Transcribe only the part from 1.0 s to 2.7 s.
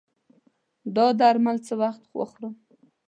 درمل څه وخت وخورم؟